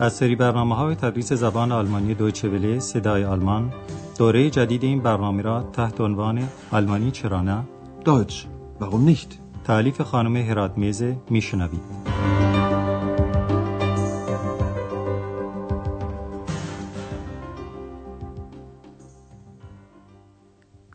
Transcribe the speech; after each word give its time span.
از 0.00 0.12
سری 0.12 0.36
برنامه 0.36 0.74
های 0.74 0.94
تدریس 0.94 1.32
زبان 1.32 1.72
آلمانی 1.72 2.14
دویچه 2.14 2.48
وله 2.48 2.78
صدای 2.78 3.24
آلمان 3.24 3.72
دوره 4.18 4.50
جدید 4.50 4.82
این 4.82 5.00
برنامه 5.00 5.42
را 5.42 5.62
تحت 5.62 6.00
عنوان 6.00 6.48
آلمانی 6.70 7.10
چرا 7.10 7.42
نه؟ 7.42 7.64
Deutsch, 8.04 8.34
warum 8.80 9.10
nicht? 9.10 9.34
تعلیف 9.64 10.00
خانم 10.00 10.36
هرات 10.36 10.78
میزه 10.78 11.16
میشنوید. 11.30 11.80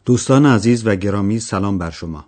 دوستان 0.06 0.46
عزیز 0.46 0.88
و 0.88 0.96
گرامی 0.96 1.40
سلام 1.40 1.78
بر 1.78 1.90
شما. 1.90 2.26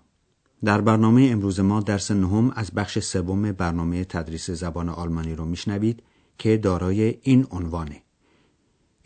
در 0.66 0.81
برنامه 0.81 1.30
امروز 1.31 1.59
ما 1.59 1.80
درس 1.80 2.12
نهم 2.12 2.52
از 2.55 2.71
بخش 2.71 2.99
سوم 2.99 3.52
برنامه 3.52 4.03
تدریس 4.03 4.52
زبان 4.52 4.89
آلمانی 4.89 5.35
رو 5.35 5.45
میشنوید. 5.45 6.03
که 6.38 6.57
دارای 6.57 7.17
این 7.21 7.48
عنوانه 7.52 8.02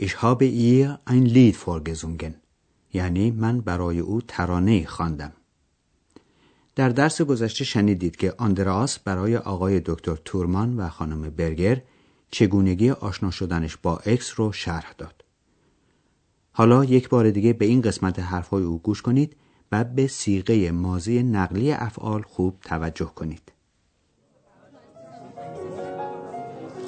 Ich 0.01 0.21
habe 0.21 0.45
ihr 0.45 0.99
ein 1.05 1.25
Lied 1.25 1.55
vorgesungen 1.55 2.33
یعنی 2.93 3.31
من 3.31 3.61
برای 3.61 3.99
او 3.99 4.21
ترانه 4.21 4.85
خواندم. 4.85 5.33
در 6.75 6.89
درس 6.89 7.21
گذشته 7.21 7.65
شنیدید 7.65 8.15
که 8.15 8.33
آندراس 8.37 8.99
برای 8.99 9.37
آقای 9.37 9.81
دکتر 9.85 10.15
تورمان 10.25 10.77
و 10.77 10.89
خانم 10.89 11.29
برگر 11.29 11.81
چگونگی 12.31 12.89
آشنا 12.89 13.31
شدنش 13.31 13.77
با 13.77 13.97
اکس 13.97 14.33
رو 14.35 14.51
شرح 14.51 14.93
داد. 14.97 15.25
حالا 16.51 16.85
یک 16.85 17.09
بار 17.09 17.31
دیگه 17.31 17.53
به 17.53 17.65
این 17.65 17.81
قسمت 17.81 18.19
حرفهای 18.19 18.63
او 18.63 18.79
گوش 18.79 19.01
کنید 19.01 19.35
و 19.71 19.83
به 19.83 20.07
سیغه 20.07 20.71
مازی 20.71 21.23
نقلی 21.23 21.71
افعال 21.71 22.21
خوب 22.21 22.59
توجه 22.61 23.11
کنید. 23.15 23.51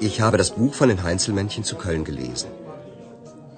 Ich 0.01 0.21
habe 0.21 0.37
das 0.37 0.51
Buch 0.51 0.75
von 0.75 0.89
den 0.89 1.03
Heinzelmännchen 1.03 1.65
zu 1.65 1.77
Köln 1.77 2.05
gelesen. 2.05 2.49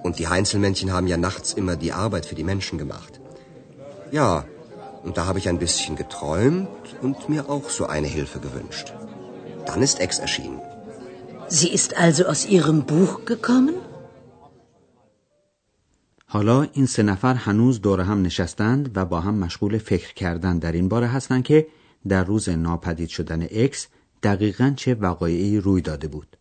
Und 0.03 0.19
die 0.19 0.27
Heinzelmännchen 0.27 0.91
haben 0.93 1.07
ja 1.07 1.17
nachts 1.17 1.53
immer 1.53 1.75
die 1.75 1.93
Arbeit 2.05 2.25
für 2.25 2.35
die 2.35 2.47
Menschen 2.51 2.77
gemacht. 2.77 3.19
Ja, 4.11 4.45
und 5.03 5.17
da 5.17 5.25
habe 5.25 5.39
ich 5.39 5.49
ein 5.49 5.59
bisschen 5.59 5.95
geträumt 5.95 6.95
und 7.01 7.29
mir 7.29 7.49
auch 7.49 7.69
so 7.69 7.85
eine 7.95 8.07
Hilfe 8.07 8.39
gewünscht. 8.39 8.93
Dann 9.65 9.81
ist 9.81 9.99
Ex 9.99 10.19
erschienen. 10.19 10.61
Sie 11.47 11.71
ist 11.77 11.97
also 11.97 12.25
aus 12.25 12.45
Ihrem 12.45 12.83
Buch 12.85 13.25
gekommen? 13.25 13.75
حالا 16.31 16.67
این 16.73 16.85
سه 16.85 17.03
نفر 17.03 17.33
هنوز 17.33 17.81
دور 17.81 18.01
هم 18.01 18.21
نشستند 18.21 18.91
و 18.97 19.05
با 19.05 19.21
هم 19.21 19.35
مشغول 19.35 19.77
فکر 19.77 20.13
کردن 20.13 20.59
در 20.59 20.71
این 20.71 20.89
باره 20.89 21.07
هستند 21.07 21.43
که 21.43 21.67
در 22.07 22.23
روز 22.23 22.49
ناپدید 22.49 23.09
شدن 23.09 23.47
اکس 23.51 23.87
دقیقا 24.24 24.72
چه 24.76 24.94
وقایعی 24.94 25.60
روی 25.60 25.82
داده 25.82 26.08
بود. 26.08 26.36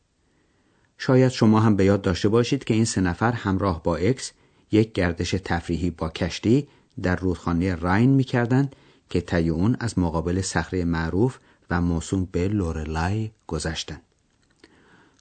شاید 0.97 1.31
شما 1.31 1.59
هم 1.59 1.75
به 1.75 1.85
یاد 1.85 2.01
داشته 2.01 2.29
باشید 2.29 2.63
که 2.63 2.73
این 2.73 2.85
سه 2.85 3.01
نفر 3.01 3.31
همراه 3.31 3.83
با 3.83 3.95
اکس 3.95 4.31
یک 4.71 4.93
گردش 4.93 5.31
تفریحی 5.31 5.89
با 5.89 6.09
کشتی 6.09 6.67
در 7.01 7.15
رودخانه 7.15 7.75
راین 7.75 8.09
می‌کردند 8.09 8.75
که 9.09 9.21
طی 9.21 9.49
اون 9.49 9.77
از 9.79 9.99
مقابل 9.99 10.41
صخره 10.41 10.85
معروف 10.85 11.37
و 11.69 11.81
موسوم 11.81 12.27
به 12.31 12.47
لورلای 12.47 13.31
گذشتند. 13.47 14.01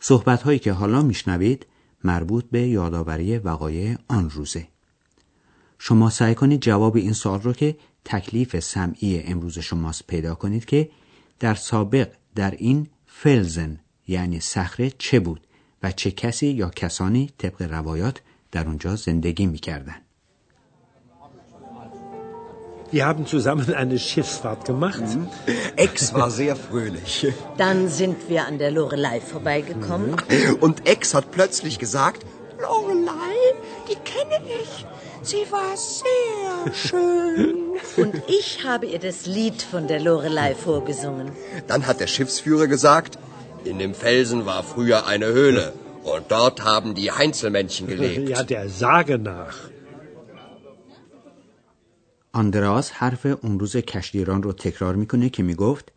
صحبت 0.00 0.42
هایی 0.42 0.58
که 0.58 0.72
حالا 0.72 1.02
میشنوید 1.02 1.66
مربوط 2.04 2.44
به 2.44 2.60
یادآوری 2.60 3.38
وقایع 3.38 3.96
آن 4.08 4.30
روزه. 4.30 4.68
شما 5.78 6.10
سعی 6.10 6.34
کنید 6.34 6.60
جواب 6.60 6.96
این 6.96 7.12
سوال 7.12 7.42
رو 7.42 7.52
که 7.52 7.76
تکلیف 8.04 8.60
سمعی 8.60 9.22
امروز 9.22 9.58
شماست 9.58 10.06
پیدا 10.06 10.34
کنید 10.34 10.64
که 10.64 10.90
در 11.40 11.54
سابق 11.54 12.08
در 12.34 12.50
این 12.50 12.86
فلزن 13.06 13.80
یعنی 14.08 14.40
صخره 14.40 14.90
چه 14.98 15.20
بود 15.20 15.46
و 15.82 15.92
چه 15.92 16.10
کسی 16.10 16.46
یا 16.46 16.70
کسانی 16.70 17.30
طبق 17.38 17.62
روایات 17.62 18.20
در 18.50 18.66
اونجا 18.66 18.96
زندگی 18.96 19.46
می‌کردند. 19.46 20.02
Wir 22.92 23.06
haben 23.06 23.24
zusammen 23.24 23.72
eine 23.72 23.98
Schiffsfahrt 23.98 24.66
gemacht. 24.66 25.02
Ex 25.76 26.12
war 26.12 26.30
sehr 26.30 26.56
fröhlich. 26.56 27.26
Dann 27.56 27.88
sind 27.88 28.18
wir 28.28 28.44
an 28.46 28.58
der 28.58 28.70
Lorelei 28.70 29.18
vorbeigekommen. 29.22 30.10
Und 30.60 30.86
Ex 30.86 31.14
hat 31.14 31.30
plötzlich 31.30 31.78
gesagt, 31.78 32.20
Lorelei, 32.61 33.37
die 33.89 33.99
kenne 34.13 34.37
ich. 34.61 34.71
Sie 35.31 35.45
war 35.51 35.73
sehr 36.01 36.73
schön. 36.73 37.55
Und 38.01 38.15
ich 38.39 38.63
habe 38.63 38.85
ihr 38.93 38.99
das 38.99 39.19
Lied 39.25 39.61
von 39.61 39.87
der 39.87 39.99
Lorelei 39.99 40.55
vorgesungen. 40.55 41.31
dann 41.67 41.85
hat 41.87 41.99
der 41.99 42.07
Schiffsführer 42.07 42.67
gesagt, 42.67 43.19
in 43.63 43.77
dem 43.79 43.93
Felsen 43.93 44.45
war 44.45 44.63
früher 44.63 45.05
eine 45.05 45.27
Höhle. 45.27 45.73
Und 46.03 46.25
dort 46.29 46.63
haben 46.63 46.95
die 46.95 47.11
Heinzelmännchen 47.11 47.85
gelebt. 47.87 48.29
Ja, 48.29 48.43
der 48.43 48.69
Sage 48.69 49.17
nach. 49.19 49.57
آندراس 52.33 52.91
حرف 52.91 53.25
اون 53.25 53.59
روز 53.59 53.77
کشتیران 53.77 54.43
رو 54.43 54.53
تکرار 54.53 54.95
میکنه 54.95 55.29
که 55.29 55.43
میگفت 55.43 55.91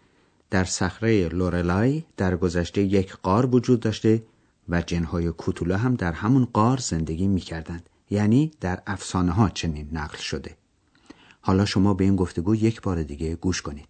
در 0.50 0.64
صخره 0.64 1.28
لورلای 1.28 2.02
در 2.16 2.36
گذشته 2.36 2.82
یک 2.82 3.12
قار 3.22 3.46
وجود 3.46 3.80
داشته 3.80 4.22
و 4.69 4.81
جنهای 4.81 5.31
کوتوله 5.31 5.77
هم 5.77 5.95
در 5.95 6.11
همون 6.11 6.45
قار 6.45 6.77
زندگی 6.77 7.27
می‌کردند 7.27 7.89
یعنی 8.09 8.51
در 8.61 8.81
افسانه 8.87 9.31
ها 9.31 9.49
چنین 9.49 9.89
نقل 9.91 10.17
شده 10.17 10.57
حالا 11.41 11.65
شما 11.65 11.93
به 11.93 12.03
این 12.03 12.15
گفتگو 12.15 12.55
یک 12.55 12.81
بار 12.81 13.03
دیگه 13.03 13.35
گوش 13.35 13.61
کنید 13.61 13.87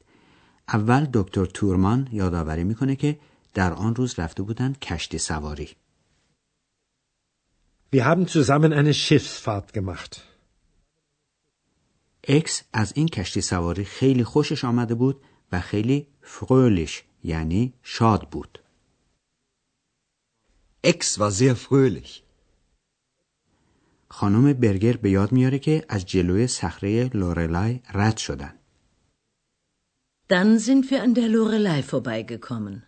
اول 0.68 1.08
دکتر 1.14 1.46
تورمان 1.46 2.10
یادآوری 2.12 2.64
می‌کنه 2.64 2.96
که 2.96 3.20
در 3.54 3.74
آن 3.74 3.96
روز 3.96 4.20
رفته 4.20 4.44
بودند 4.44 4.80
کشتی 4.80 5.18
سواری 5.18 5.70
Wir 7.96 8.06
haben 8.06 8.28
zusammen 8.28 8.74
eine 8.74 8.94
Schiffsfahrt 8.94 9.74
gemacht. 9.74 10.22
اکس 12.28 12.64
از 12.74 12.94
این 12.96 13.08
کشتی 13.08 13.42
سواری 13.42 13.84
خیلی 13.86 14.24
خوشش 14.24 14.66
آمده 14.66 14.96
بود 14.96 15.22
و 15.52 15.62
خیلی 15.62 16.08
فرولش 16.22 17.04
یعنی 17.24 17.74
شاد 17.84 18.30
بود. 18.30 18.60
Ex 20.94 21.18
war 21.20 21.32
sehr 21.32 21.56
fröhlich. 21.56 22.24
خانم 24.08 24.54
برگر 24.54 24.98
به 24.98 25.10
یاد 25.10 25.32
میاره 25.32 25.60
که 25.60 25.86
از 25.90 26.06
جلوی 26.06 26.48
صخره 26.48 27.10
لورلای 27.14 27.80
رد 27.94 28.18
شدن. 28.18 28.60
Dann 30.30 30.60
sind 30.60 30.90
wir 30.90 31.02
an 31.02 31.14
der 31.14 31.28
Lorelei 31.30 31.82
vorbeigekommen. 31.82 32.84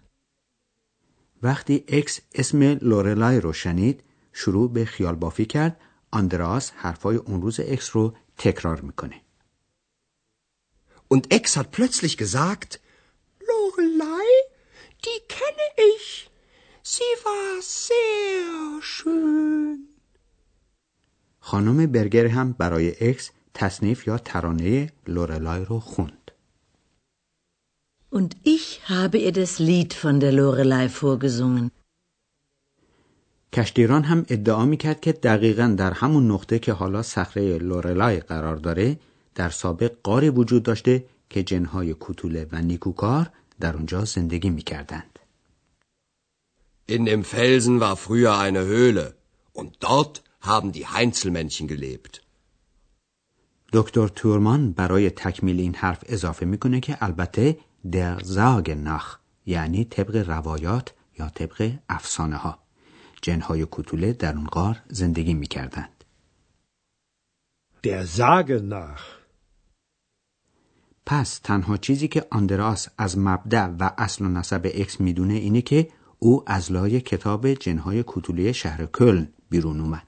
وقتی 1.43 1.83
اکس 1.87 2.19
اسم 2.35 2.63
لورلای 2.63 3.39
رو 3.39 3.53
شنید 3.53 4.03
شروع 4.33 4.73
به 4.73 4.85
خیال 4.85 5.15
بافی 5.15 5.45
کرد 5.45 5.81
آندراس 6.11 6.71
حرفای 6.71 7.15
اون 7.15 7.41
روز 7.41 7.59
اکس 7.59 7.95
رو 7.95 8.13
تکرار 8.37 8.81
می‌کنه. 8.81 9.21
Und 11.13 11.33
Ex 11.33 11.57
hat 11.57 11.71
plötzlich 11.71 12.17
gesagt, 12.17 12.79
Lorelei, 13.39 14.29
die 15.03 15.19
kenne 15.27 15.67
ich. 15.95 16.26
Sie 16.93 17.13
war 17.25 17.61
sehr 17.61 18.81
schön. 18.81 19.87
خانم 21.39 21.85
برگر 21.85 22.25
هم 22.25 22.51
برای 22.51 23.09
اکس 23.09 23.31
تصنیف 23.53 24.07
یا 24.07 24.17
ترانه 24.17 24.91
لورلای 25.07 25.65
رو 25.65 25.79
خوند. 25.79 26.31
Und 28.11 28.35
ich 28.45 28.81
habe 28.89 29.17
ihr 29.17 29.31
das 29.31 29.59
Lied 29.59 29.93
von 29.93 30.19
der 30.19 30.31
Lorelei 30.31 30.89
vorgesungen. 30.89 31.71
کشتیران 33.53 34.03
هم 34.03 34.25
ادعا 34.29 34.65
می‌کرد 34.65 34.99
که 34.99 35.11
دقیقا 35.11 35.75
در 35.77 35.91
همون 35.91 36.31
نقطه 36.31 36.59
که 36.59 36.73
حالا 36.73 37.01
صخره 37.01 37.57
لورلای 37.57 38.19
قرار 38.19 38.55
داره 38.55 38.99
در 39.35 39.49
سابق 39.49 39.91
قاری 40.03 40.29
وجود 40.29 40.63
داشته 40.63 41.05
که 41.29 41.43
جنهای 41.43 41.93
کوتوله 41.93 42.47
و 42.51 42.61
نیکوکار 42.61 43.29
در 43.59 43.75
اونجا 43.75 44.05
زندگی 44.05 44.49
می‌کردند. 44.49 45.16
In 46.95 47.05
dem 47.05 47.23
Felsen 47.23 47.75
war 47.85 47.95
früher 47.97 48.33
eine 48.45 48.63
Höhle. 48.73 49.05
Und 49.59 49.69
dort 49.79 50.15
haben 50.41 50.71
die 50.71 50.87
Heinzelmännchen 50.87 51.67
gelebt. 51.67 52.21
دکتر 53.73 54.07
تورمان 54.07 54.71
برای 54.71 55.09
تکمیل 55.09 55.59
این 55.59 55.75
حرف 55.75 56.03
اضافه 56.07 56.45
می‌کنه 56.45 56.79
که 56.79 56.97
البته 57.01 57.57
در 57.91 58.19
زاگ 58.19 58.71
نخ 58.71 59.17
یعنی 59.45 59.85
طبق 59.85 60.15
روایات 60.29 60.93
یا 61.19 61.29
طبق 61.29 61.71
افسانه 61.89 62.35
ها 62.35 62.59
جنهای 63.21 63.65
کوتوله 63.65 64.13
در 64.13 64.35
اون 64.35 64.47
غار 64.47 64.81
زندگی 64.87 65.33
می‌کردند. 65.33 66.03
Der 67.83 68.05
Sage 68.17 68.61
nach. 68.61 69.01
پس 71.05 71.39
تنها 71.39 71.77
چیزی 71.77 72.07
که 72.07 72.25
آندراس 72.31 72.87
از 72.97 73.17
مبدأ 73.17 73.67
و 73.67 73.91
اصل 73.97 74.25
و 74.25 74.27
نسب 74.27 74.71
اکس 74.73 75.01
می‌دونه 75.01 75.33
اینه 75.33 75.61
که 75.61 75.89
او 76.19 76.43
از 76.45 76.71
لای 76.71 77.01
کتاب 77.01 77.53
جنهای 77.53 78.03
کوتوله 78.03 78.51
شهر 78.51 78.85
کلن 78.85 79.27
بیرون 79.49 79.79
اومد. 79.79 80.07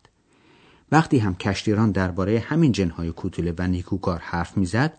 وقتی 0.92 1.18
هم 1.18 1.36
کشتیران 1.36 1.92
درباره 1.92 2.40
همین 2.40 2.72
جنهای 2.72 3.12
کوتوله 3.12 3.54
و 3.58 3.68
نیکوکار 3.68 4.20
حرف 4.20 4.58
می‌زد، 4.58 4.98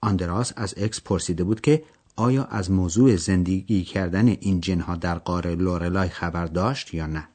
آندراس 0.00 0.52
از 0.56 0.74
اکس 0.76 1.00
پرسیده 1.00 1.44
بود 1.44 1.60
که 1.60 1.82
آیا 2.16 2.44
از 2.44 2.70
موضوع 2.70 3.16
زندگی 3.16 3.84
کردن 3.84 4.28
این 4.28 4.60
جنها 4.60 4.96
در 4.96 5.18
غار 5.18 5.54
لورلای 5.54 6.08
خبر 6.08 6.46
داشت 6.46 6.94
یا 6.94 7.06
نه 7.06 7.28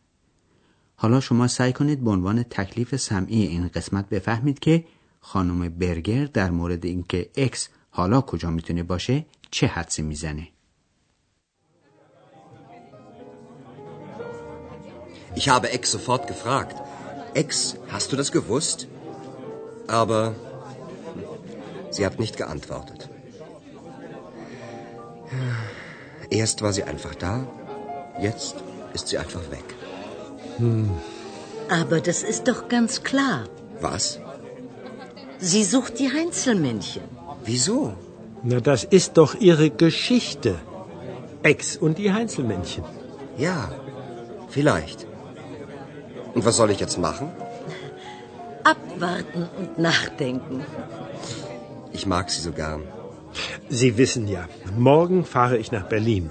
حالا 0.95 1.19
شما 1.19 1.47
سعی 1.47 1.73
کنید 1.73 2.03
به 2.03 2.09
عنوان 2.09 2.43
تکلیف 2.43 2.95
سمعی 2.95 3.41
این 3.43 3.67
قسمت 3.67 4.09
بفهمید 4.09 4.59
که 4.59 4.85
خانم 5.19 5.69
برگر 5.69 6.25
در 6.25 6.51
مورد 6.51 6.85
اینکه 6.85 7.29
اکس 7.35 7.69
حالا 7.89 8.21
کجا 8.21 8.49
می‌تونه 8.49 8.83
باشه 8.83 9.25
چه 9.51 9.67
حدسی 9.67 10.01
می‌زنه 10.01 10.47
Ich 15.35 15.49
habe 15.49 15.71
Ex 15.71 15.91
sofort 15.91 16.27
gefragt. 16.27 16.75
Ex, 17.33 17.75
hast 17.91 18.11
du 18.11 18.15
das 18.15 18.31
gewusst? 18.31 18.87
Aber 19.87 20.35
sie 21.91 22.05
hat 22.05 22.19
nicht 22.19 22.37
geantwortet. 22.37 23.09
Erst 26.29 26.61
war 26.61 26.73
sie 26.73 26.83
einfach 26.83 27.15
da, 27.15 27.47
jetzt 28.19 28.55
ist 28.93 29.07
sie 29.09 29.17
einfach 29.17 29.51
weg. 29.51 29.67
Hm. 30.57 30.89
Aber 31.69 31.99
das 31.99 32.23
ist 32.23 32.47
doch 32.47 32.67
ganz 32.69 33.03
klar. 33.03 33.45
Was? 33.81 34.19
Sie 35.39 35.63
sucht 35.63 35.99
die 35.99 36.11
Heinzelmännchen. 36.11 37.03
Wieso? 37.43 37.93
Na, 38.43 38.59
das 38.61 38.83
ist 38.83 39.17
doch 39.17 39.35
ihre 39.35 39.69
Geschichte. 39.69 40.55
Ex 41.43 41.75
und 41.77 41.97
die 41.97 42.11
Heinzelmännchen. 42.13 42.83
Ja, 43.37 43.71
vielleicht. 44.49 45.05
Und 46.34 46.44
was 46.44 46.56
soll 46.56 46.70
ich 46.70 46.80
jetzt 46.80 46.98
machen? 47.08 47.26
Abwarten 48.72 49.42
und 49.58 49.78
nachdenken. 49.78 50.56
Ich 51.92 52.06
mag 52.06 52.30
sie 52.30 52.42
so 52.48 52.52
gern. 52.52 52.82
Sie 53.68 53.96
wissen 53.98 54.26
ja, 54.28 54.48
morgen 54.90 55.24
fahre 55.24 55.56
ich 55.62 55.72
nach 55.76 55.86
Berlin. 55.94 56.30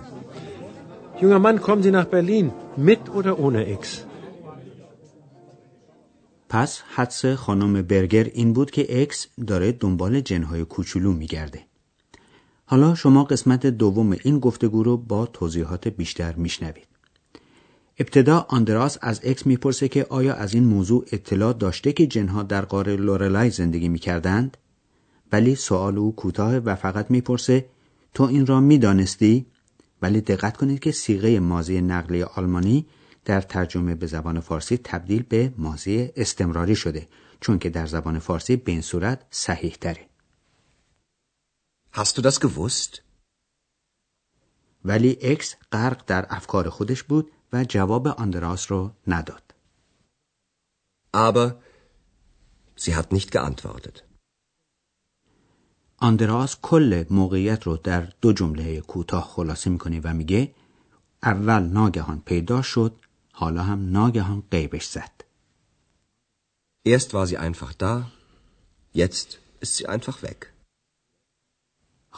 Junger 1.22 1.40
Mann, 1.40 1.60
kommen 1.62 1.84
Sie 1.84 1.92
nach 1.92 2.06
Berlin, 2.06 2.52
mit 2.78 3.10
oder 3.10 3.40
ohne 3.40 3.66
Ex? 3.66 4.06
پس 6.50 6.82
حدس 6.96 7.26
خانم 7.26 7.82
برگر 7.82 8.24
این 8.24 8.54
بود 8.54 8.72
که 8.72 9.02
اکس 9.02 9.28
داره 9.48 9.72
دنبال 9.72 10.22
جنهای 10.22 10.66
کوچولو 10.66 11.14
میگرده. 11.14 11.60
حالا 12.66 12.96
شما 12.96 13.24
قسمت 13.24 13.66
دوم 13.66 14.16
این 14.24 14.40
گفتگو 14.40 14.84
رو 14.84 14.98
با 14.98 15.26
توضیحات 15.26 15.88
بیشتر 15.88 16.34
میشنوید. 16.36 16.88
ابتدا 17.99 18.47
آندراس 18.49 18.99
از 19.01 19.21
اکس 19.25 19.47
می‌پرسه 19.47 19.89
که 19.89 20.07
آیا 20.11 20.35
از 20.35 20.55
این 20.55 20.65
موضوع 20.65 21.05
اطلاع 21.13 21.53
داشته 21.53 21.93
که 21.93 22.07
جنها 22.07 22.43
در 22.43 22.65
غار 22.65 22.97
لورلای 22.97 23.51
زندگی 23.51 23.89
می‌کردند؟ 23.89 24.57
ولی 25.33 25.55
سوال 25.55 25.99
او 25.99 26.17
کوتاه 26.17 26.57
و 26.57 26.75
فقط 26.75 27.11
می‌پرسه 27.11 27.67
تو 28.15 28.23
این 28.23 28.47
را 28.47 28.61
می‌دانستی؟ 28.61 29.47
ولی 30.03 30.21
دقت 30.21 30.57
کنید 30.57 30.81
که 30.81 30.93
سیغه 30.93 31.41
مازی 31.41 31.81
نقلی 31.81 32.23
آلمانی 32.23 32.87
در 33.25 33.41
ترجمه 33.41 33.95
به 33.95 34.07
زبان 34.07 34.41
فارسی 34.41 34.77
تبدیل 34.77 35.23
به 35.23 35.53
مازی 35.59 36.11
استمراری 36.17 36.77
شده 36.77 37.09
چون 37.41 37.59
که 37.59 37.71
در 37.71 37.87
زبان 37.87 38.19
فارسی 38.19 38.57
به 38.57 38.73
این 38.73 38.81
صورت 38.81 39.27
صحیح 39.31 39.77
تره. 39.81 40.09
Hast 41.97 42.19
du 42.19 42.23
das 42.23 42.39
gewusst? 42.41 43.01
ولی 44.85 45.19
اکس 45.23 45.55
غرق 45.73 46.05
در 46.07 46.27
افکار 46.31 46.69
خودش 46.69 47.03
بود 47.03 47.31
و 47.55 47.65
جواب 47.65 48.09
آندراس 48.09 48.71
رو 48.73 48.91
نداد. 49.07 49.55
Aber 51.13 51.63
sie 52.77 52.95
hat 52.95 53.13
nicht 53.13 53.31
geantwortet. 53.31 54.03
آندراس 55.99 56.57
کل 56.63 57.05
موقعیت 57.11 57.63
رو 57.63 57.77
در 57.77 58.13
دو 58.21 58.33
جمله 58.33 58.81
کوتاه 58.81 59.23
خلاصه 59.23 59.71
می‌کنه 59.71 60.01
و 60.05 60.15
میگه 60.15 60.55
اول 61.23 61.63
ناگهان 61.63 62.21
پیدا 62.21 62.63
شد 62.63 62.95
حالا 63.33 63.63
هم 63.63 63.91
ناگهان 63.91 64.43
قیبش 64.51 64.87
زد. 64.87 65.25
Erst 66.87 67.15
war 67.15 67.27
sie 67.27 67.39
einfach 67.39 67.73
da, 67.73 68.11
jetzt 68.93 69.39
ist 69.61 69.77
sie 69.77 69.89
einfach 69.89 70.23
weg. 70.23 70.54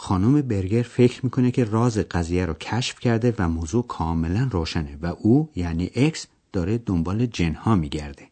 خانم 0.06 0.42
برگر 0.42 0.82
فکر 0.82 1.24
می‌کنه 1.24 1.50
که 1.50 1.64
راز 1.64 1.98
قضیه 1.98 2.46
رو 2.46 2.54
کشف 2.54 3.00
کرده 3.00 3.34
و 3.38 3.48
موضوع 3.48 3.86
کاملا 3.86 4.48
روشنه 4.52 4.98
و 5.02 5.06
او 5.06 5.50
یعنی 5.56 5.90
اکس 5.94 6.26
داره 6.52 6.78
دنبال 6.78 7.26
جنها 7.26 7.74
میگرده. 7.74 8.26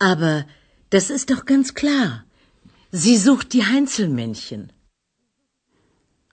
Aber 0.00 0.44
das 0.94 1.10
ist 1.10 1.30
doch 1.30 1.44
ganz 1.46 1.74
klar. 1.74 2.08
Sie 2.92 3.16
sucht 3.16 3.52
die 3.54 3.64
Heinzelmännchen. 3.64 4.70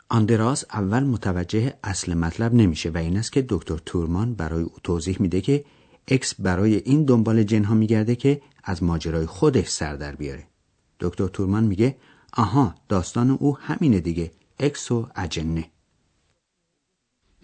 آندراس 0.09 0.65
اول 0.73 1.03
متوجه 1.03 1.73
اصل 1.83 2.13
مطلب 2.13 2.53
نمیشه 2.53 2.89
و 2.89 2.97
این 2.97 3.17
است 3.17 3.31
که 3.31 3.45
دکتر 3.49 3.77
تورمان 3.77 4.33
برای 4.33 4.63
او 4.63 4.75
توضیح 4.83 5.17
میده 5.19 5.41
که 5.41 5.65
اکس 6.07 6.35
برای 6.39 6.75
این 6.75 7.05
دنبال 7.05 7.43
جنها 7.43 7.75
میگرده 7.75 8.15
که 8.15 8.41
از 8.63 8.83
ماجرای 8.83 9.25
خودش 9.25 9.67
سر 9.67 9.95
در 9.95 10.15
بیاره. 10.15 10.47
دکتر 10.99 11.27
تورمان 11.27 11.63
میگه 11.63 11.95
آها 12.37 12.75
داستان 12.89 13.29
او 13.29 13.57
همینه 13.57 13.99
دیگه 13.99 14.31
اکس 14.59 14.91
و 14.91 15.09
اجنه. 15.15 15.71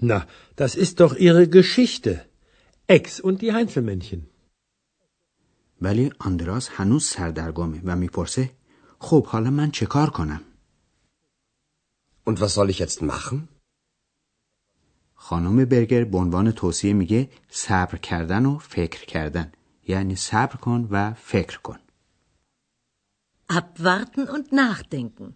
Na, 0.01 0.27
das 0.55 0.75
ist 0.75 0.99
doch 0.99 1.15
ihre 1.15 1.47
Geschichte. 1.47 2.13
Ex 2.87 3.19
und 3.19 3.41
die 3.41 3.53
Heinzelmännchen. 3.53 4.27
ولی 5.81 6.11
آندراس 6.19 6.69
هنوز 6.71 7.05
سردرگمه 7.05 7.81
و 7.83 7.95
می‌پرسه 7.95 8.49
خب 8.99 9.25
حالا 9.25 9.49
من 9.49 9.71
چه 9.71 9.85
کار 9.85 10.09
کنم؟ 10.09 10.41
Und 12.29 12.39
was 12.39 12.53
soll 12.53 12.69
ich 12.69 12.79
jetzt 12.79 13.01
machen? 13.01 13.47
خانم 15.15 15.65
برگر 15.65 16.03
به 16.03 16.17
عنوان 16.17 16.51
توصیه 16.51 16.93
میگه 16.93 17.29
صبر 17.49 17.97
کردن 17.97 18.45
و 18.45 18.57
فکر 18.57 19.05
کردن 19.05 19.51
یعنی 19.87 20.15
صبر 20.15 20.55
کن 20.55 20.87
و 20.91 21.13
فکر 21.13 21.59
کن 21.59 21.79
Abwarten 23.59 24.23
und 24.35 24.51
nachdenken. 24.51 25.33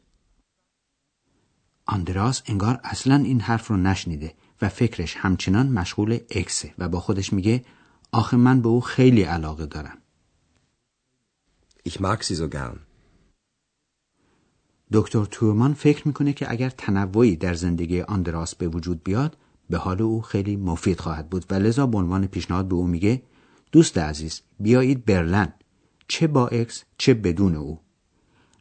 آندراس 1.85 2.41
انگار 2.45 2.79
اصلا 2.83 3.15
این 3.15 3.41
حرف 3.41 3.67
رو 3.67 3.77
نشنیده 3.77 4.33
و 4.61 4.69
فکرش 4.69 5.15
همچنان 5.17 5.69
مشغول 5.69 6.19
اکسه 6.29 6.73
و 6.77 6.89
با 6.89 6.99
خودش 6.99 7.33
میگه 7.33 7.65
آخه 8.11 8.37
من 8.37 8.61
به 8.61 8.69
او 8.69 8.81
خیلی 8.81 9.23
علاقه 9.23 9.65
دارم 9.65 9.97
Ich 11.89 11.99
mag 11.99 12.23
sie 12.23 12.35
so 12.35 12.47
gern. 12.55 12.77
دکتر 14.91 15.25
تورمان 15.25 15.73
فکر 15.73 16.07
می‌کنه 16.07 16.33
که 16.33 16.51
اگر 16.51 16.69
تنوعی 16.69 17.35
در 17.35 17.53
زندگی 17.53 18.01
آندراس 18.01 18.55
به 18.55 18.67
وجود 18.67 19.03
بیاد 19.03 19.37
به 19.69 19.77
حال 19.77 20.01
او 20.01 20.21
خیلی 20.21 20.55
مفید 20.55 20.99
خواهد 20.99 21.29
بود 21.29 21.45
و 21.49 21.53
لذا 21.53 21.87
به 21.87 21.97
عنوان 21.97 22.27
پیشنهاد 22.27 22.67
به 22.67 22.75
او 22.75 22.87
میگه 22.87 23.23
دوست 23.71 23.97
عزیز 23.97 24.41
بیایید 24.59 25.05
برلن 25.05 25.53
چه 26.07 26.27
با 26.27 26.47
اکس 26.47 26.83
چه 26.97 27.13
بدون 27.13 27.55
او 27.55 27.86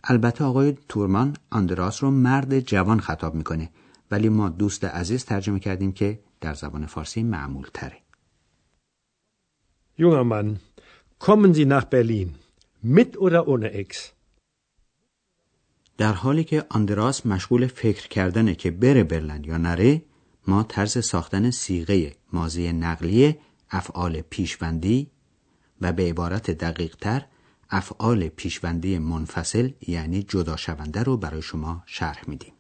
البته 0.09 0.45
آقای 0.45 0.77
تورمان 0.89 1.37
آندراس 1.51 2.03
رو 2.03 2.11
مرد 2.11 2.61
جوان 2.61 3.01
خطاب 3.01 3.35
می‌کنه 3.35 3.71
ولی 4.11 4.29
ما 4.29 4.49
دوست 4.49 4.85
عزیز 4.85 5.25
ترجمه 5.25 5.59
کردیم 5.59 5.93
که 5.93 6.21
در 6.41 6.55
زبان 6.55 6.87
فارسی 6.87 7.23
معمول 7.23 7.67
تره 7.75 7.97
Junger 9.99 10.25
Mann, 10.25 10.49
kommen 11.19 11.55
Sie 11.55 11.65
nach 11.65 11.87
Berlin. 11.95 12.29
Mit 12.83 13.17
oder 13.17 13.49
ohne 13.49 13.71
Ex? 13.73 14.13
در 15.99 16.13
حالی 16.13 16.45
که 16.45 16.65
آندراس 16.69 17.27
مشغول 17.27 17.67
فکر 17.67 18.09
کردنه 18.09 18.55
که 18.55 18.71
بره 18.71 19.05
برلن 19.05 19.45
یا 19.45 19.57
نره 19.59 20.03
ما 20.47 20.63
طرز 20.63 21.05
ساختن 21.05 21.51
سیغه 21.51 22.13
مازی 22.33 22.73
نقلیه 22.73 23.39
افعال 23.71 24.21
پیشوندی 24.21 25.11
و 25.81 25.93
به 25.93 26.03
عبارت 26.03 26.51
دقیق 26.51 26.97
تر 26.97 27.25
افعال 27.71 28.29
پیشوندی 28.29 28.99
منفصل 28.99 29.71
یعنی 29.89 30.23
جدا 30.23 30.57
شونده 30.57 31.03
رو 31.03 31.17
برای 31.17 31.43
شما 31.43 31.83
شرح 31.87 32.25
میدیم. 32.27 32.53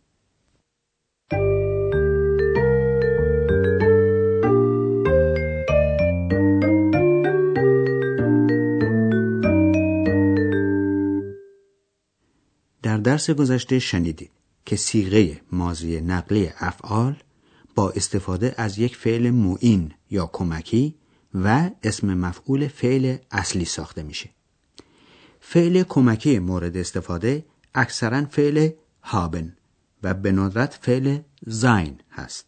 در 12.82 12.96
درس 12.96 13.30
گذشته 13.30 13.78
شنیدید 13.78 14.30
که 14.66 14.76
سیغه 14.76 15.40
مازی 15.52 16.00
نقلی 16.00 16.50
افعال 16.58 17.16
با 17.74 17.90
استفاده 17.90 18.54
از 18.58 18.78
یک 18.78 18.96
فعل 18.96 19.30
معین 19.30 19.92
یا 20.10 20.30
کمکی 20.32 20.94
و 21.34 21.70
اسم 21.82 22.14
مفعول 22.14 22.68
فعل 22.68 23.16
اصلی 23.30 23.64
ساخته 23.64 24.02
میشه. 24.02 24.35
فعل 25.48 25.82
کمکی 25.82 26.38
مورد 26.38 26.76
استفاده 26.76 27.44
اکثرا 27.74 28.24
فعل 28.24 28.70
هابن 29.02 29.56
و 30.02 30.14
به 30.14 30.32
ندرت 30.32 30.78
فعل 30.82 31.18
زاین 31.46 32.00
هست. 32.10 32.46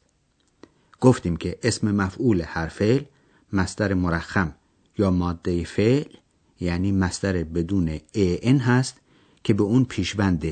گفتیم 1.00 1.36
که 1.36 1.58
اسم 1.62 1.94
مفعول 1.94 2.42
هر 2.46 2.68
فعل 2.68 3.02
مستر 3.52 3.94
مرخم 3.94 4.54
یا 4.98 5.10
ماده 5.10 5.64
فعل 5.64 6.04
یعنی 6.60 6.92
مستر 6.92 7.44
بدون 7.44 8.00
ان 8.14 8.58
هست 8.58 9.00
که 9.44 9.54
به 9.54 9.62
اون 9.62 9.84
پیشوند 9.84 10.44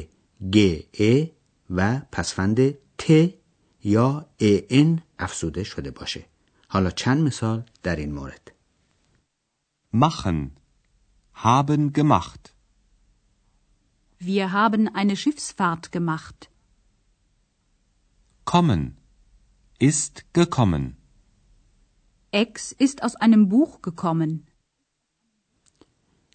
گ 0.53 0.81
ا 1.01 1.25
و 1.71 2.01
پسفند 2.13 2.71
ت 2.99 3.31
یا 3.85 4.27
ان 4.41 5.03
افزوده 5.19 5.65
شده 5.65 5.91
باشه 5.91 6.25
حالا 6.69 6.91
چند 6.91 7.23
مثال 7.23 7.63
در 7.83 7.97
این 7.97 8.13
مورد 8.13 8.53
machen 9.95 10.66
haben 11.37 11.93
gemacht 11.93 12.43
Wir 14.19 14.53
haben 14.53 14.89
eine 14.89 15.17
Schiffsfahrt 15.17 15.93
gemacht. 15.93 16.51
kommen 18.45 18.97
ist 19.79 20.25
gekommen 20.33 20.97
Ex 22.33 22.73
ist 22.73 23.03
aus 23.03 23.15
einem 23.17 23.49
Buch 23.49 23.83
gekommen. 23.83 24.47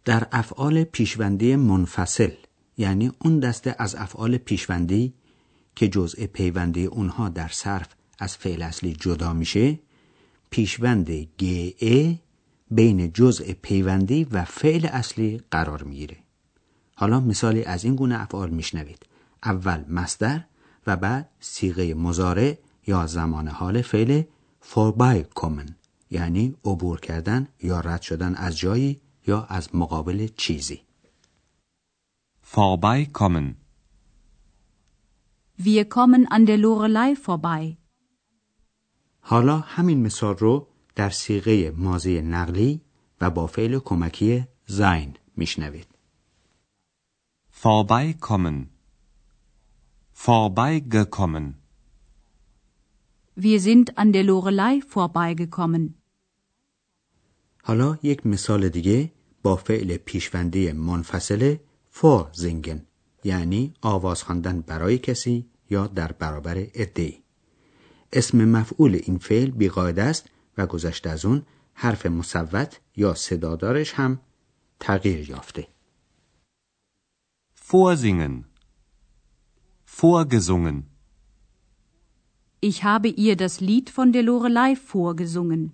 در 0.06 0.28
افعال 0.32 0.84
پیشوندی 0.84 1.56
منفصل 1.56 2.32
یعنی 2.78 3.12
اون 3.20 3.40
دسته 3.40 3.76
از 3.80 3.96
افعال 3.96 4.38
پیشوندی 4.38 5.14
که 5.76 5.88
جزء 5.88 6.26
پیوندی 6.26 6.86
اونها 6.86 7.30
در 7.30 7.48
صرف 7.48 7.88
از 8.20 8.38
فعل 8.38 8.62
اصلی 8.62 8.94
جدا 8.94 9.34
میشه 9.34 9.80
پیشوند 10.50 11.12
گ 11.12 11.76
بین 12.72 13.12
جزء 13.14 13.54
پیوندی 13.62 14.24
و 14.24 14.46
فعل 14.46 14.86
اصلی 14.86 15.42
قرار 15.52 15.84
می‌گیره. 15.84 16.18
حالا 16.96 17.20
مثالی 17.20 17.64
از 17.64 17.84
این 17.84 17.96
گونه 17.96 18.22
افعال 18.22 18.50
میشنوید. 18.50 19.06
اول 19.44 19.86
مصدر 19.90 20.44
و 20.88 20.98
بعد 20.98 21.30
سیغه 21.40 21.94
مزارع 21.94 22.58
یا 22.88 23.08
زمان 23.08 23.48
حال 23.48 23.82
فعل 23.82 24.24
فوربای 24.62 25.24
کومن 25.24 25.76
یعنی 26.10 26.56
عبور 26.66 27.00
کردن 27.00 27.48
یا 27.64 27.80
رد 27.80 28.02
شدن 28.02 28.36
از 28.36 28.58
جایی 28.58 29.02
یا 29.28 29.44
از 29.50 29.76
مقابل 29.76 30.28
چیزی. 30.38 30.82
vorbeikommen 32.56 33.48
Wir 35.58 35.86
kommen 35.86 36.24
an 36.36 36.46
der 36.46 36.58
Lorelei 36.58 37.16
vorbei. 37.16 37.78
حالا 39.20 39.60
همین 39.60 40.02
مثال 40.02 40.38
رو 40.38 40.68
در 40.96 41.10
سیغه 41.10 41.72
ماضی 41.72 42.22
نقلی 42.22 42.82
و 43.22 43.30
با 43.30 43.48
فعل 43.48 43.80
کمکی 43.80 44.48
زین 44.68 45.14
میشنوید. 45.38 45.88
vorbeikommen 47.64 48.58
vorbeigekommen 50.14 51.46
Wir 53.36 53.60
sind 53.60 53.98
an 53.98 54.12
der 54.12 54.24
Lorelei 54.24 54.82
vorbeigekommen. 54.82 55.96
حالا 57.64 57.98
یک 58.04 58.26
مثال 58.26 58.70
دیگه 58.70 59.12
با 59.44 59.56
فعل 59.56 59.98
پیشوندی 59.98 60.72
منفصله 60.72 61.62
فور 61.90 62.30
زینگن 62.34 62.86
یعنی 63.24 63.74
آواز 63.82 64.24
خواندن 64.24 64.62
برای 64.62 64.98
کسی 64.98 65.46
یا 65.70 65.88
در 65.88 66.12
برابر 66.12 66.58
ادعی 66.58 67.24
اسم 68.14 68.46
مفعول 68.46 69.00
این 69.04 69.18
فعل 69.18 69.50
بیقاعده 69.50 70.04
است 70.04 70.30
و 70.58 70.68
گذشته 70.68 71.10
از 71.10 71.26
اون 71.26 71.46
حرف 71.74 72.06
مصوت 72.06 72.80
یا 72.96 73.14
صدادارش 73.14 73.94
هم 73.94 74.20
تغییر 74.80 75.30
یافته 75.30 75.68
vorsingen 77.72 78.46
vorgesungen 79.86 80.78
Ich 82.64 82.84
habe 82.84 83.08
ihr 83.08 83.36
das 83.38 83.60
Lied 83.60 83.90
von 83.90 84.12
der 84.12 84.24
Lorelei 84.24 84.76
vorgesungen. 84.76 85.74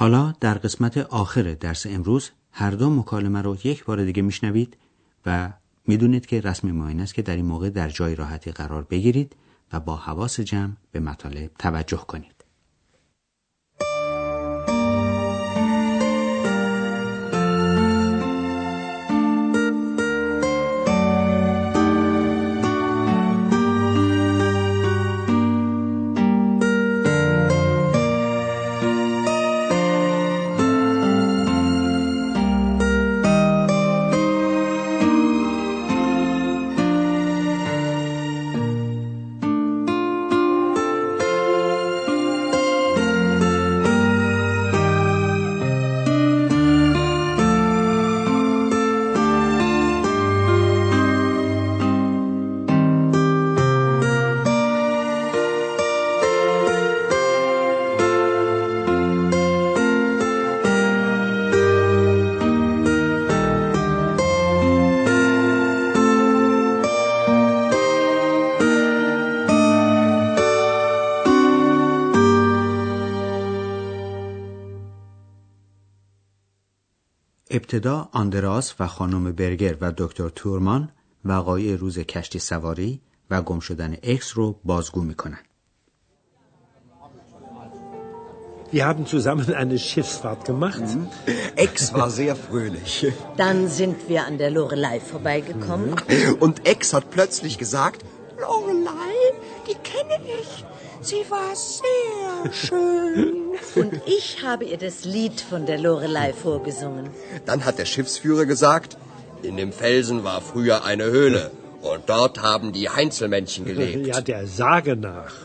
حالا 0.00 0.34
در 0.40 0.54
قسمت 0.54 0.98
آخر 0.98 1.42
درس 1.42 1.86
امروز 1.86 2.30
هر 2.52 2.70
دو 2.70 2.90
مکالمه 2.90 3.42
رو 3.42 3.56
یک 3.64 3.84
بار 3.84 4.04
دیگه 4.04 4.22
میشنوید 4.22 4.76
و 5.26 5.52
می‌دونید 5.86 6.26
که 6.26 6.40
رسم 6.40 6.70
ما 6.70 6.88
این 6.88 7.00
است 7.00 7.14
که 7.14 7.22
در 7.22 7.36
این 7.36 7.44
موقع 7.44 7.70
در 7.70 7.88
جای 7.88 8.14
راحتی 8.14 8.52
قرار 8.52 8.82
بگیرید 8.82 9.36
و 9.72 9.80
با 9.80 9.96
حواس 9.96 10.40
جمع 10.40 10.72
به 10.92 11.00
مطالب 11.00 11.50
توجه 11.58 11.96
کنید. 11.96 12.37
ابتدا 77.67 78.09
آندراس 78.11 78.73
و 78.79 78.87
خانم 78.87 79.31
برگر 79.31 79.77
و 79.81 79.93
دکتر 79.97 80.29
تورمان 80.29 80.89
وقایع 81.25 81.75
روز 81.75 81.99
کشتی 81.99 82.39
سواری 82.39 83.01
و 83.29 83.41
گم 83.41 83.59
شدن 83.59 83.97
اکس 84.03 84.37
رو 84.37 84.59
بازگو 84.63 85.01
میکنن. 85.01 85.39
Wir 88.73 88.85
haben 88.87 89.05
zusammen 89.05 89.53
eine 89.53 89.77
Schiffsfahrt 89.77 90.45
gemacht. 90.45 90.81
Ex 91.55 91.93
war 91.93 92.09
sehr 92.09 92.35
fröhlich. 92.35 93.05
Dann 93.37 93.67
sind 93.67 93.97
wir 94.09 94.25
an 94.25 94.39
der 94.39 94.49
Lorelei 94.49 94.99
vorbeigekommen. 94.99 95.89
Und 96.39 96.55
Ex 96.65 96.91
hat 96.95 97.11
plötzlich 97.11 97.59
gesagt, 97.59 97.99
Lorelei, 98.45 99.15
die 99.67 99.77
kenne 99.91 100.17
ich. 100.41 100.51
Sie 101.07 101.23
war 101.35 101.51
sehr 101.81 102.53
schön. 102.63 103.27
Und 103.81 103.93
ich 104.17 104.27
habe 104.47 104.63
ihr 104.71 104.77
das 104.87 104.97
Lied 105.15 105.37
von 105.51 105.65
der 105.65 105.79
Lorelei 105.85 106.29
vorgesungen. 106.33 107.05
dann 107.45 107.65
hat 107.65 107.77
der 107.81 107.89
Schiffsführer 107.93 108.45
gesagt, 108.45 108.97
in 109.49 109.57
dem 109.57 109.71
Felsen 109.73 110.23
war 110.23 110.39
früher 110.41 110.77
eine 110.91 111.05
Höhle 111.15 111.51
und 111.91 112.01
dort 112.07 112.41
haben 112.41 112.71
die 112.77 112.89
Heinzelmännchen 112.89 113.65
gelebt. 113.65 114.07
Ja, 114.07 114.21
der 114.21 114.47
Sage 114.47 114.95
nach. 114.95 115.35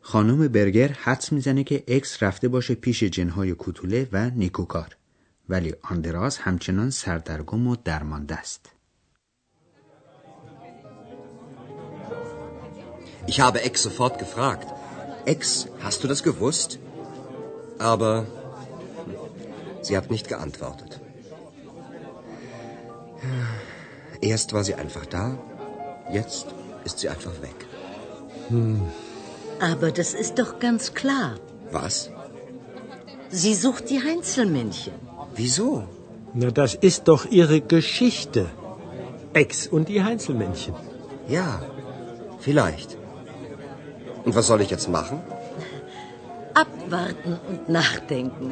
خانم 0.00 0.48
برگر 0.48 0.88
حدس 0.88 1.32
میزنه 1.32 1.64
که 1.64 1.84
اکس 1.88 2.22
رفته 2.22 2.48
باشه 2.48 2.74
پیش 2.74 3.02
جنهای 3.04 3.54
کوتوله 3.54 4.08
و 4.12 4.30
نیکوکار 4.30 4.96
ولی 5.48 5.74
آندراس 5.82 6.38
همچنان 6.38 6.90
سردرگم 6.90 7.66
و 7.66 7.76
درمانده 7.84 8.34
است. 8.34 8.70
Ich 13.27 13.39
habe 13.39 13.61
Ex 13.61 13.83
sofort 13.83 14.19
gefragt. 14.19 14.67
Ex, 15.25 15.67
hast 15.81 16.03
du 16.03 16.07
das 16.07 16.23
gewusst? 16.23 16.79
Aber 17.79 18.25
sie 19.81 19.95
hat 19.97 20.11
nicht 20.11 20.27
geantwortet. 20.27 20.99
Erst 24.21 24.53
war 24.53 24.63
sie 24.63 24.75
einfach 24.75 25.05
da, 25.05 25.37
jetzt 26.11 26.47
ist 26.85 26.99
sie 26.99 27.09
einfach 27.09 27.35
weg. 27.41 27.59
Aber 29.59 29.91
das 29.91 30.13
ist 30.13 30.39
doch 30.39 30.59
ganz 30.59 30.93
klar. 30.93 31.35
Was? 31.71 32.09
Sie 33.29 33.55
sucht 33.55 33.89
die 33.89 34.01
Heinzelmännchen. 34.01 34.93
Wieso? 35.35 35.83
Na, 36.33 36.51
das 36.51 36.75
ist 36.75 37.07
doch 37.07 37.25
ihre 37.25 37.61
Geschichte. 37.61 38.49
Ex 39.33 39.67
und 39.67 39.89
die 39.89 40.03
Heinzelmännchen. 40.03 40.75
Ja, 41.27 41.61
vielleicht. 42.39 42.97
Und 44.25 44.35
was 44.35 44.47
soll 44.47 44.61
ich 44.61 44.71
jetzt 44.75 44.89
machen? 44.89 45.17
Abwarten 46.63 47.31
und 47.49 47.69
nachdenken. 47.69 48.47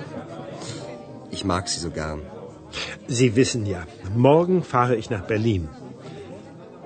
Ich 1.36 1.44
mag 1.46 1.68
sie 1.68 1.80
so 1.80 1.92
gern. 1.92 2.22
Sie 3.08 3.36
wissen 3.36 3.66
ja, 3.66 3.82
morgen 4.16 4.64
fahre 4.64 4.96
ich 4.96 5.10
nach 5.10 5.26
Berlin. 5.34 5.70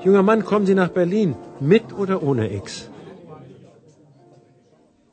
Junger 0.04 0.24
Mann, 0.24 0.46
kommen 0.46 0.66
Sie 0.66 0.76
nach 0.76 0.90
Berlin, 0.90 1.36
mit 1.60 1.94
oder 1.94 2.22
ohne 2.24 2.50
Ex? 2.50 2.90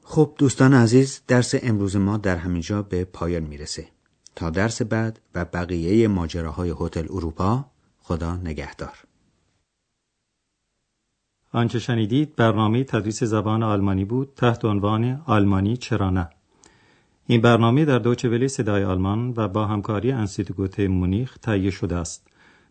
خب 0.05 0.35
دوستان 0.38 0.75
عزیز 0.75 1.21
درس 1.29 1.55
امروز 1.62 1.97
ما 1.97 2.17
در 2.17 2.37
همینجا 2.37 2.83
به 2.83 3.05
پایان 3.05 3.43
می‌رسه 3.43 3.87
تا 4.37 4.50
درس 4.50 4.83
بعد 4.83 5.21
و 5.35 5.45
بقیه 5.45 6.09
ماجراهای 6.09 6.75
هتل 6.81 7.07
اروپا 7.11 7.64
خدا 8.00 8.37
نگهدار 8.37 8.99
آنچه 11.54 11.78
شنیدید 11.78 12.37
برنامه 12.37 12.85
تدریس 12.85 13.25
زبان 13.25 13.62
آلمانی 13.62 14.04
بود 14.04 14.32
تحت 14.37 14.64
عنوان 14.64 15.23
آلمانی 15.26 15.76
چرا 15.76 16.11
نه. 16.11 16.30
این 17.26 17.40
برنامه 17.40 17.85
در 17.85 17.99
دوچه 17.99 18.28
ولی 18.28 18.49
صدای 18.49 18.85
آلمان 18.85 19.35
و 19.37 19.49
با 19.49 19.66
همکاری 19.66 20.12
انستیتوت 20.12 20.80
مونیخ 20.80 21.38
تهیه 21.38 21.71
شده 21.71 21.97
است. 21.97 22.28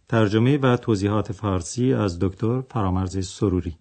ترجمه 0.10 0.58
و 0.58 0.78
توضیحات 0.78 1.32
فارسی 1.32 1.94
از 1.94 2.20
دکتر 2.20 2.62
فرامرز 2.62 3.28
سروری. 3.28 3.76